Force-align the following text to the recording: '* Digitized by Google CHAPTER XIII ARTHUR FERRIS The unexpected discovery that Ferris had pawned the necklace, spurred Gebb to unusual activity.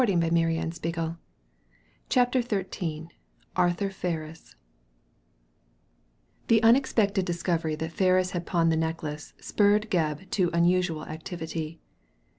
'* 0.01 0.01
Digitized 0.01 0.81
by 0.81 0.89
Google 0.89 1.17
CHAPTER 2.09 2.41
XIII 2.41 3.09
ARTHUR 3.55 3.91
FERRIS 3.91 4.55
The 6.47 6.63
unexpected 6.63 7.23
discovery 7.23 7.75
that 7.75 7.91
Ferris 7.91 8.31
had 8.31 8.47
pawned 8.47 8.71
the 8.71 8.77
necklace, 8.77 9.33
spurred 9.39 9.91
Gebb 9.91 10.27
to 10.31 10.49
unusual 10.55 11.05
activity. 11.05 11.81